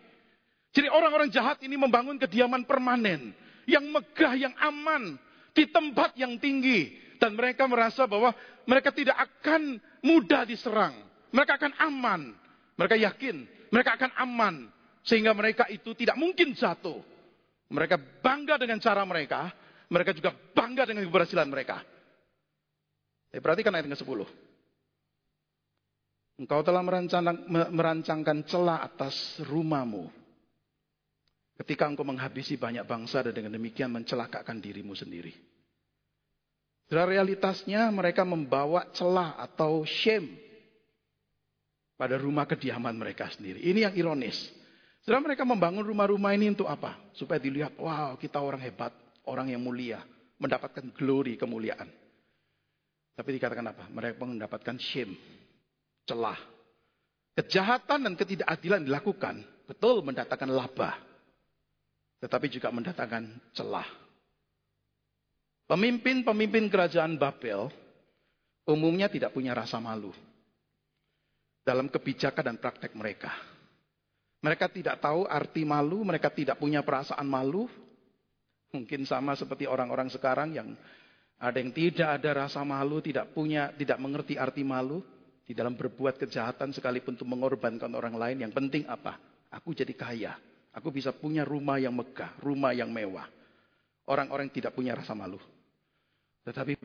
[0.70, 3.34] Jadi orang-orang jahat ini membangun kediaman permanen.
[3.66, 5.18] Yang megah, yang aman.
[5.58, 6.94] Di tempat yang tinggi.
[7.18, 8.38] Dan mereka merasa bahwa
[8.70, 10.94] mereka tidak akan mudah diserang.
[11.34, 12.22] Mereka akan aman.
[12.78, 14.56] Mereka yakin mereka akan aman
[15.06, 17.02] Sehingga mereka itu tidak mungkin jatuh.
[17.70, 19.50] Mereka bangga dengan cara mereka,
[19.90, 21.82] mereka juga bangga dengan keberhasilan mereka.
[23.30, 24.26] Eh, perhatikan ayat ke-10.
[26.40, 26.82] Engkau telah
[27.70, 30.08] merancangkan celah atas rumahmu.
[31.60, 35.36] Ketika engkau menghabisi banyak bangsa dan dengan demikian mencelakakan dirimu sendiri.
[36.88, 40.40] Dan realitasnya mereka membawa celah atau shame
[42.00, 43.60] pada rumah kediaman mereka sendiri.
[43.60, 44.40] Ini yang ironis.
[45.04, 46.96] Setelah mereka membangun rumah-rumah ini untuk apa?
[47.12, 48.96] Supaya dilihat, wow kita orang hebat,
[49.28, 50.00] orang yang mulia,
[50.40, 51.99] mendapatkan glory, kemuliaan.
[53.20, 53.84] Tapi dikatakan apa?
[53.92, 55.12] Mereka mendapatkan shame,
[56.08, 56.40] celah.
[57.36, 60.96] Kejahatan dan ketidakadilan dilakukan, betul mendatangkan laba.
[62.24, 63.84] Tetapi juga mendatangkan celah.
[65.68, 67.68] Pemimpin-pemimpin kerajaan Babel
[68.64, 70.16] umumnya tidak punya rasa malu
[71.68, 73.36] dalam kebijakan dan praktek mereka.
[74.40, 77.68] Mereka tidak tahu arti malu, mereka tidak punya perasaan malu.
[78.72, 80.72] Mungkin sama seperti orang-orang sekarang yang
[81.40, 85.00] ada yang tidak ada rasa malu, tidak punya, tidak mengerti arti malu
[85.48, 88.44] di dalam berbuat kejahatan sekalipun untuk mengorbankan orang lain.
[88.44, 89.16] Yang penting apa?
[89.56, 90.36] Aku jadi kaya.
[90.76, 93.26] Aku bisa punya rumah yang megah, rumah yang mewah.
[94.06, 95.40] Orang-orang tidak punya rasa malu.
[96.44, 96.76] Tetapi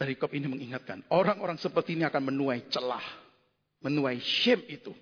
[0.00, 3.04] dari kop ini mengingatkan, orang-orang seperti ini akan menuai celah,
[3.84, 4.96] menuai shame itu.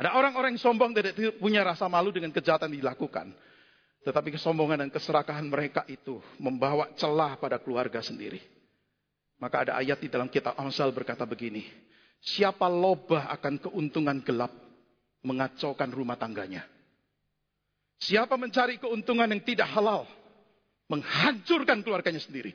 [0.00, 3.36] Ada orang-orang sombong tidak punya rasa malu dengan kejahatan dilakukan.
[4.04, 8.38] Tetapi kesombongan dan keserakahan mereka itu membawa celah pada keluarga sendiri.
[9.40, 11.64] Maka ada ayat di dalam kitab Amsal berkata begini.
[12.20, 14.52] Siapa lobah akan keuntungan gelap
[15.24, 16.68] mengacaukan rumah tangganya.
[17.96, 20.04] Siapa mencari keuntungan yang tidak halal
[20.92, 22.52] menghancurkan keluarganya sendiri.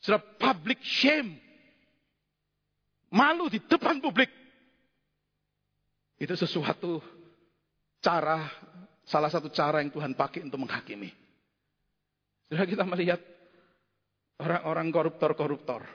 [0.00, 1.36] Sudah public shame.
[3.12, 4.32] Malu di depan publik.
[6.16, 7.04] Itu sesuatu
[8.00, 8.48] cara
[9.06, 11.14] Salah satu cara yang Tuhan pakai untuk menghakimi.
[12.50, 13.22] Sudah kita melihat
[14.42, 15.86] orang-orang koruptor-koruptor.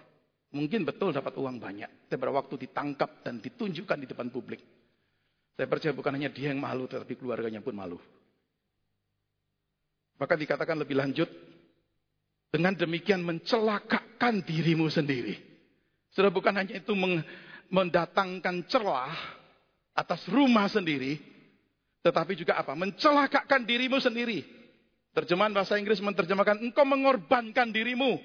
[0.52, 2.12] Mungkin betul dapat uang banyak.
[2.12, 4.60] Tapi waktu ditangkap dan ditunjukkan di depan publik.
[5.56, 8.00] Saya percaya bukan hanya dia yang malu, tetapi keluarganya pun malu.
[10.20, 11.28] Maka dikatakan lebih lanjut,
[12.52, 15.40] dengan demikian mencelakakan dirimu sendiri.
[16.12, 16.92] Sudah bukan hanya itu
[17.72, 19.16] mendatangkan celah
[19.96, 21.31] atas rumah sendiri,
[22.02, 22.74] tetapi juga apa?
[22.74, 24.42] Mencelakakan dirimu sendiri.
[25.14, 28.18] Terjemahan bahasa Inggris menerjemahkan engkau mengorbankan dirimu.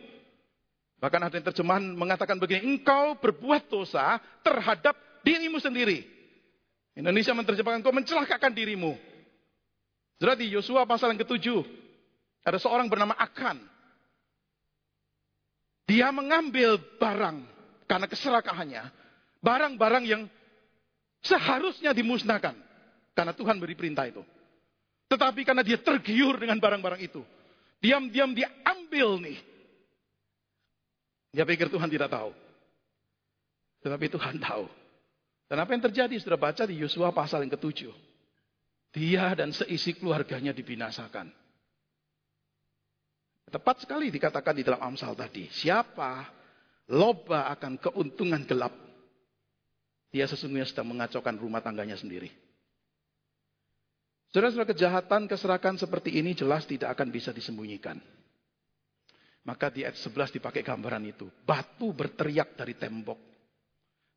[0.97, 6.09] Bahkan ada yang terjemahan mengatakan begini, engkau berbuat dosa terhadap dirimu sendiri.
[6.97, 8.97] Indonesia menerjemahkan engkau mencelakakan dirimu.
[10.17, 11.61] Sudah di Yosua pasal yang ketujuh,
[12.41, 13.61] ada seorang bernama Akan.
[15.85, 17.45] Dia mengambil barang
[17.85, 18.85] karena keserakahannya,
[19.45, 20.23] barang-barang yang
[21.21, 22.66] seharusnya dimusnahkan.
[23.17, 24.21] Karena Tuhan beri perintah itu.
[25.09, 27.25] Tetapi karena dia tergiur dengan barang-barang itu.
[27.81, 29.39] Diam-diam dia ambil nih.
[31.33, 32.37] Dia pikir Tuhan tidak tahu.
[33.81, 34.69] Tetapi Tuhan tahu.
[35.49, 37.95] Dan apa yang terjadi sudah baca di Yosua pasal yang ketujuh.
[38.93, 41.33] Dia dan seisi keluarganya dibinasakan.
[43.47, 45.47] Tepat sekali dikatakan di dalam Amsal tadi.
[45.49, 46.27] Siapa
[46.93, 48.75] loba akan keuntungan gelap.
[50.11, 52.46] Dia sesungguhnya sedang mengacaukan rumah tangganya sendiri.
[54.37, 57.97] Saudara-saudara kejahatan, keserakan seperti ini jelas tidak akan bisa disembunyikan.
[59.49, 61.25] Maka di ayat 11 dipakai gambaran itu.
[61.49, 63.17] Batu berteriak dari tembok.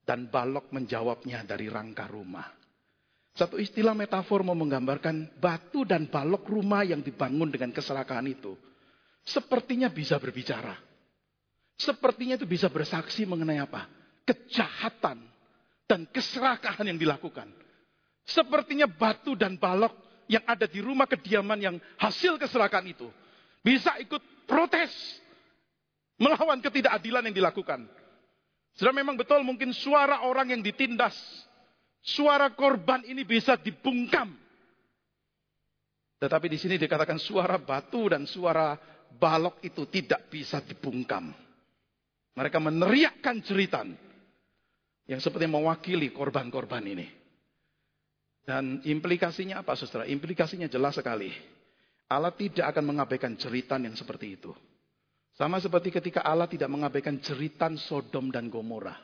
[0.04, 2.44] Dan balok menjawabnya dari rangka rumah.
[3.32, 8.60] Satu istilah metafor mau menggambarkan batu dan balok rumah yang dibangun dengan keserakahan itu.
[9.24, 10.76] Sepertinya bisa berbicara.
[11.80, 13.88] Sepertinya itu bisa bersaksi mengenai apa?
[14.28, 15.24] Kejahatan
[15.88, 17.48] dan keserakahan yang dilakukan.
[18.28, 23.10] Sepertinya batu dan balok yang ada di rumah kediaman yang hasil keserakan itu
[23.66, 24.94] bisa ikut protes
[26.22, 27.90] melawan ketidakadilan yang dilakukan.
[28.78, 31.18] Sudah memang betul mungkin suara orang yang ditindas,
[32.06, 34.38] suara korban ini bisa dibungkam.
[36.20, 38.78] Tetapi di sini dikatakan suara batu dan suara
[39.10, 41.34] balok itu tidak bisa dibungkam.
[42.38, 43.98] Mereka meneriakkan jeritan
[45.10, 47.19] yang seperti mewakili korban-korban ini.
[48.44, 50.10] Dan implikasinya apa saudara?
[50.10, 51.32] Implikasinya jelas sekali.
[52.10, 54.52] Allah tidak akan mengabaikan jeritan yang seperti itu.
[55.38, 58.98] Sama seperti ketika Allah tidak mengabaikan jeritan Sodom dan Gomora.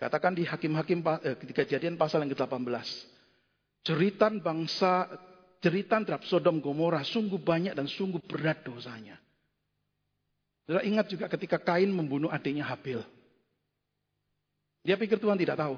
[0.00, 2.66] Katakan di Hakim-Hakim eh, kejadian pasal yang ke-18.
[3.84, 5.06] Jeritan bangsa,
[5.62, 9.20] jeritan terhadap Sodom Gomora sungguh banyak dan sungguh berat dosanya.
[10.64, 13.04] Saudara ingat juga ketika Kain membunuh adiknya Habil.
[14.84, 15.76] Dia pikir Tuhan tidak tahu.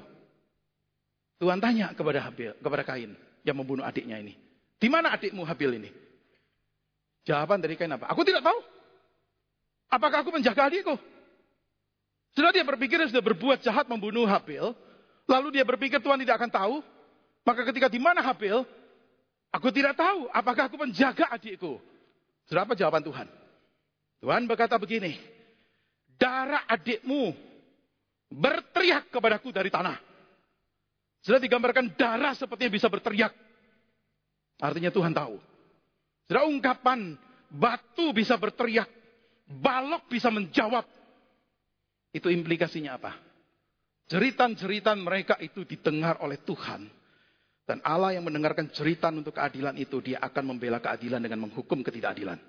[1.37, 3.13] Tuhan tanya kepada Habil, kepada Kain,
[3.45, 4.33] yang membunuh adiknya ini?
[4.81, 5.89] Di mana adikmu Habil ini?
[7.29, 8.09] Jawaban dari Kain apa?
[8.09, 8.59] Aku tidak tahu.
[9.87, 10.97] Apakah aku menjaga adikku?
[12.33, 14.73] Sudah dia berpikir sudah berbuat jahat membunuh Habil.
[15.27, 16.75] Lalu dia berpikir Tuhan tidak akan tahu.
[17.45, 18.65] Maka ketika di mana Habil?
[19.53, 20.29] Aku tidak tahu.
[20.33, 21.79] Apakah aku menjaga adikku?
[22.49, 23.27] Sudah apa jawaban Tuhan?
[24.23, 25.17] Tuhan berkata begini.
[26.17, 27.33] Darah adikmu
[28.33, 30.06] berteriak kepadaku dari tanah.
[31.27, 33.35] Sudah digambarkan darah sepertinya bisa berteriak.
[34.63, 35.35] Artinya Tuhan tahu.
[36.31, 37.19] Sudah ungkapan
[37.51, 38.87] batu bisa berteriak.
[39.43, 40.87] Balok bisa menjawab.
[42.15, 43.11] Itu implikasinya apa?
[44.07, 46.87] Jeritan-jeritan mereka itu didengar oleh Tuhan.
[47.67, 52.39] Dan Allah yang mendengarkan jeritan untuk keadilan itu, dia akan membela keadilan dengan menghukum ketidakadilan.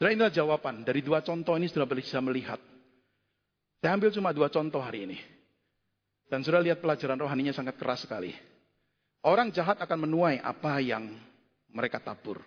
[0.00, 0.80] Sudah inilah jawaban.
[0.80, 2.56] Dari dua contoh ini sudah bisa melihat.
[3.84, 5.37] Saya ambil cuma dua contoh hari ini.
[6.28, 8.36] Dan sudah lihat pelajaran rohaninya sangat keras sekali.
[9.24, 11.16] Orang jahat akan menuai apa yang
[11.72, 12.44] mereka tabur.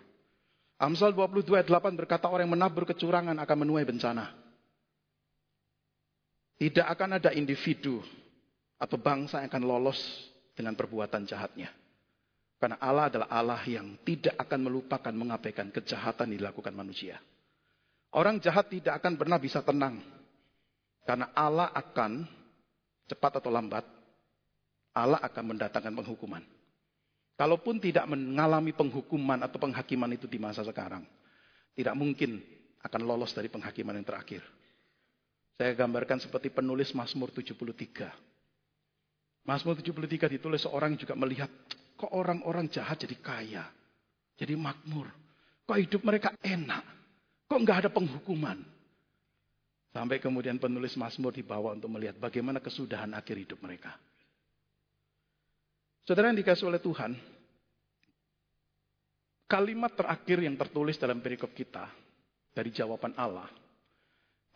[0.78, 4.34] Amsal 22 ayat 8 berkata orang yang menabur kecurangan akan menuai bencana.
[6.58, 8.02] Tidak akan ada individu
[8.78, 9.98] atau bangsa yang akan lolos
[10.54, 11.70] dengan perbuatan jahatnya.
[12.62, 17.18] Karena Allah adalah Allah yang tidak akan melupakan mengabaikan kejahatan yang dilakukan manusia.
[18.14, 19.98] Orang jahat tidak akan pernah bisa tenang.
[21.02, 22.22] Karena Allah akan,
[23.12, 23.84] cepat atau lambat,
[24.96, 26.40] Allah akan mendatangkan penghukuman.
[27.36, 31.04] Kalaupun tidak mengalami penghukuman atau penghakiman itu di masa sekarang,
[31.76, 32.40] tidak mungkin
[32.80, 34.40] akan lolos dari penghakiman yang terakhir.
[35.56, 38.08] Saya gambarkan seperti penulis Mazmur 73.
[39.42, 41.50] Mazmur 73 ditulis seorang juga melihat,
[41.98, 43.64] kok orang-orang jahat jadi kaya,
[44.38, 45.10] jadi makmur.
[45.66, 46.84] Kok hidup mereka enak,
[47.46, 48.58] kok nggak ada penghukuman.
[49.92, 53.92] Sampai kemudian penulis Mazmur dibawa untuk melihat bagaimana kesudahan akhir hidup mereka.
[56.08, 57.12] Saudara yang dikasih oleh Tuhan,
[59.44, 61.92] kalimat terakhir yang tertulis dalam perikop kita
[62.56, 63.46] dari jawaban Allah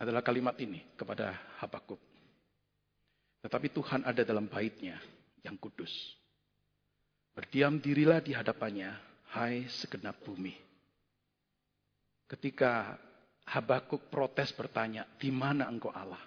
[0.01, 2.01] adalah kalimat ini kepada Habakuk.
[3.45, 4.97] Tetapi Tuhan ada dalam baitnya
[5.45, 5.93] yang kudus.
[7.37, 8.89] Berdiam dirilah di hadapannya,
[9.37, 10.57] hai segenap bumi.
[12.25, 12.97] Ketika
[13.47, 16.19] Habakuk protes bertanya, di mana engkau Allah?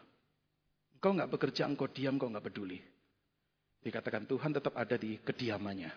[0.97, 2.81] Engkau nggak bekerja, engkau diam, engkau nggak peduli.
[3.81, 5.93] Dikatakan Tuhan tetap ada di kediamannya.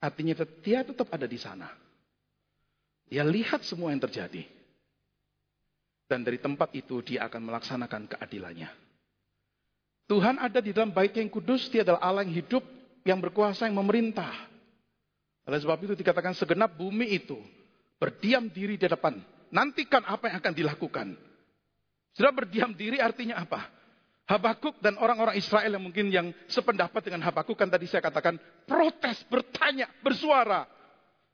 [0.00, 1.68] Artinya dia tetap ada di sana.
[3.08, 4.44] Dia lihat semua yang terjadi.
[6.08, 8.68] Dan dari tempat itu dia akan melaksanakan keadilannya.
[10.08, 12.64] Tuhan ada di dalam bait yang kudus, dia adalah Allah yang hidup,
[13.04, 14.32] yang berkuasa, yang memerintah.
[15.44, 17.36] Oleh sebab itu dikatakan segenap bumi itu
[18.00, 19.20] berdiam diri di depan.
[19.48, 21.08] Nantikan apa yang akan dilakukan.
[22.16, 23.68] Sudah berdiam diri artinya apa?
[24.28, 28.36] Habakuk dan orang-orang Israel yang mungkin yang sependapat dengan Habakuk kan tadi saya katakan
[28.68, 30.68] protes, bertanya, bersuara,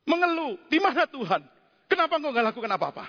[0.06, 1.42] mengeluh, di mana Tuhan?
[1.90, 3.04] Kenapa engkau nggak lakukan apa-apa?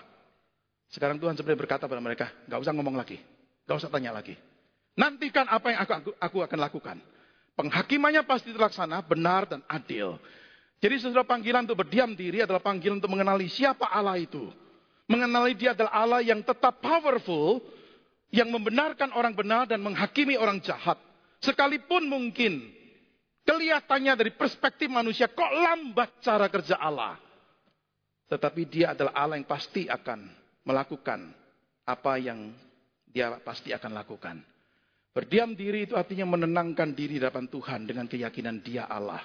[0.89, 3.21] Sekarang Tuhan sebenarnya berkata pada mereka, gak usah ngomong lagi.
[3.65, 4.37] Gak usah tanya lagi.
[4.95, 6.97] Nantikan apa yang aku, aku, aku akan lakukan.
[7.55, 10.17] Penghakimannya pasti terlaksana, benar dan adil.
[10.79, 14.49] Jadi sesudah panggilan untuk berdiam diri adalah panggilan untuk mengenali siapa Allah itu.
[15.05, 17.61] Mengenali dia adalah Allah yang tetap powerful,
[18.33, 20.97] yang membenarkan orang benar dan menghakimi orang jahat.
[21.45, 22.73] Sekalipun mungkin
[23.45, 27.21] kelihatannya dari perspektif manusia kok lambat cara kerja Allah.
[28.25, 30.25] Tetapi dia adalah Allah yang pasti akan
[30.65, 31.29] melakukan
[31.85, 32.49] apa yang
[33.05, 34.41] dia pasti akan lakukan.
[35.13, 39.21] Berdiam diri itu artinya menenangkan diri depan Tuhan dengan keyakinan dia Allah.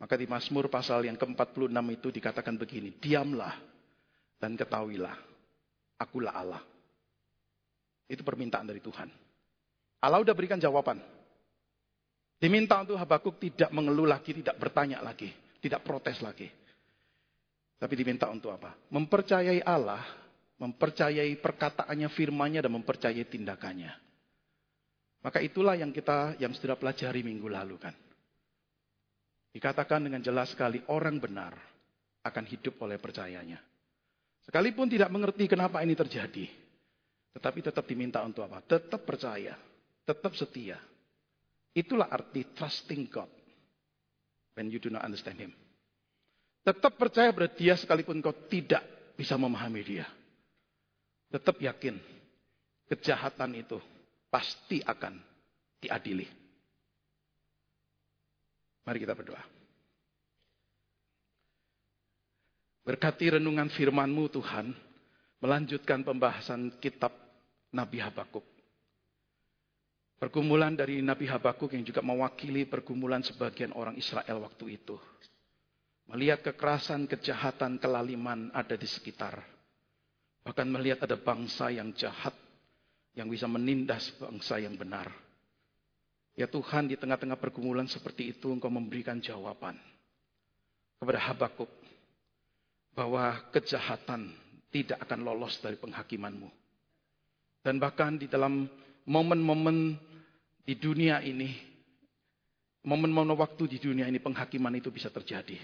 [0.00, 3.73] Maka di Mazmur pasal yang ke-46 itu dikatakan begini, diamlah
[4.38, 5.14] dan ketahuilah,
[5.98, 6.62] akulah Allah.
[8.06, 9.08] Itu permintaan dari Tuhan.
[10.04, 11.00] Allah udah berikan jawaban.
[12.36, 15.32] Diminta untuk Habakuk tidak mengeluh lagi, tidak bertanya lagi,
[15.64, 16.50] tidak protes lagi.
[17.80, 18.76] Tapi diminta untuk apa?
[18.92, 20.24] Mempercayai Allah
[20.58, 23.92] mempercayai perkataannya, firmannya, dan mempercayai tindakannya.
[25.24, 27.94] Maka itulah yang kita yang sudah pelajari minggu lalu kan.
[29.54, 31.54] Dikatakan dengan jelas sekali orang benar
[32.24, 33.60] akan hidup oleh percayanya.
[34.44, 36.46] Sekalipun tidak mengerti kenapa ini terjadi.
[37.34, 38.60] Tetapi tetap diminta untuk apa?
[38.62, 39.56] Tetap percaya.
[40.04, 40.78] Tetap setia.
[41.74, 43.30] Itulah arti trusting God.
[44.54, 45.52] When you do not understand Him.
[46.64, 48.80] Tetap percaya pada dia sekalipun kau tidak
[49.18, 50.06] bisa memahami dia.
[51.28, 51.98] Tetap yakin
[52.88, 53.76] kejahatan itu
[54.30, 55.18] pasti akan
[55.82, 56.24] diadili.
[58.84, 59.53] Mari kita berdoa.
[62.84, 64.68] Berkati renungan firman-Mu Tuhan,
[65.40, 67.16] melanjutkan pembahasan kitab
[67.72, 68.44] Nabi Habakuk.
[70.20, 75.00] Pergumulan dari Nabi Habakuk yang juga mewakili pergumulan sebagian orang Israel waktu itu.
[76.12, 79.40] Melihat kekerasan, kejahatan, kelaliman ada di sekitar.
[80.44, 82.36] Bahkan melihat ada bangsa yang jahat
[83.16, 85.08] yang bisa menindas bangsa yang benar.
[86.36, 89.80] Ya Tuhan di tengah-tengah pergumulan seperti itu engkau memberikan jawaban
[91.00, 91.83] kepada Habakuk
[92.94, 94.30] bahwa kejahatan
[94.70, 96.50] tidak akan lolos dari penghakimanmu.
[97.62, 98.66] Dan bahkan di dalam
[99.06, 99.98] momen-momen
[100.62, 101.50] di dunia ini,
[102.86, 105.58] momen-momen waktu di dunia ini penghakiman itu bisa terjadi.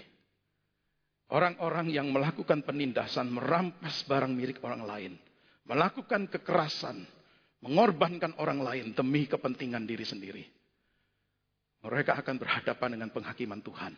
[1.31, 5.13] Orang-orang yang melakukan penindasan, merampas barang milik orang lain,
[5.63, 7.07] melakukan kekerasan,
[7.63, 10.43] mengorbankan orang lain demi kepentingan diri sendiri.
[11.81, 13.93] Mereka akan berhadapan dengan penghakiman Tuhan.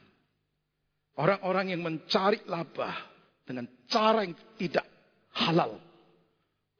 [1.18, 3.13] Orang-orang yang mencari laba
[3.44, 4.88] dengan cara yang tidak
[5.36, 5.80] halal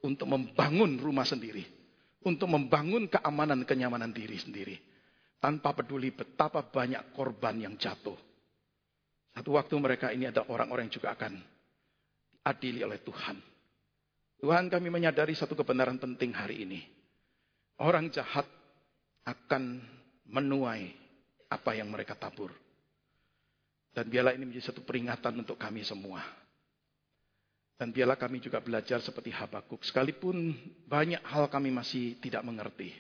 [0.04, 1.64] untuk membangun rumah sendiri,
[2.24, 4.76] untuk membangun keamanan kenyamanan diri sendiri,
[5.40, 8.16] tanpa peduli betapa banyak korban yang jatuh.
[9.34, 11.34] Satu waktu mereka ini ada orang-orang yang juga akan
[12.44, 13.38] diadili oleh Tuhan.
[14.44, 16.84] Tuhan kami menyadari satu kebenaran penting hari ini.
[17.80, 18.46] Orang jahat
[19.24, 19.82] akan
[20.30, 20.92] menuai
[21.50, 22.52] apa yang mereka tabur.
[23.96, 26.43] Dan biarlah ini menjadi satu peringatan untuk kami semua
[27.74, 29.82] dan biarlah kami juga belajar seperti Habakuk.
[29.82, 30.54] Sekalipun
[30.86, 32.94] banyak hal kami masih tidak mengerti.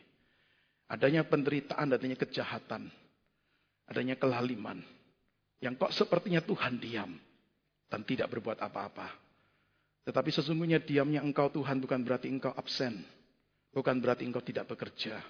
[0.89, 2.89] Adanya penderitaan, adanya kejahatan.
[3.86, 4.82] Adanya kelaliman.
[5.61, 7.13] Yang kok sepertinya Tuhan diam.
[7.88, 9.07] Dan tidak berbuat apa-apa.
[10.03, 13.05] Tetapi sesungguhnya diamnya engkau Tuhan bukan berarti engkau absen.
[13.69, 15.21] Bukan berarti engkau tidak bekerja.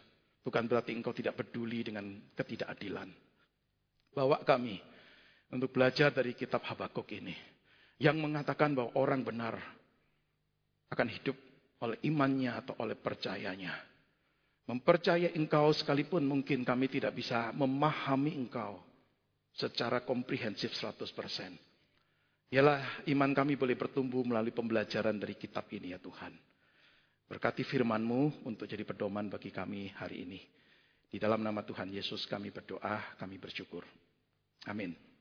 [0.41, 3.11] Bukan berarti engkau tidak peduli dengan ketidakadilan.
[4.15, 4.79] Bawa kami
[5.51, 7.53] untuk belajar dari kitab Habakuk ini
[8.01, 9.55] yang mengatakan bahwa orang benar
[10.93, 11.37] akan hidup
[11.83, 13.75] oleh imannya atau oleh percayanya.
[14.63, 18.79] Mempercayai engkau sekalipun mungkin kami tidak bisa memahami engkau
[19.51, 21.03] secara komprehensif 100%.
[22.53, 26.31] Ialah iman kami boleh bertumbuh melalui pembelajaran dari kitab ini ya Tuhan.
[27.27, 30.39] Berkati firman-Mu untuk jadi pedoman bagi kami hari ini.
[31.09, 33.83] Di dalam nama Tuhan Yesus kami berdoa, kami bersyukur.
[34.69, 35.12] Amin.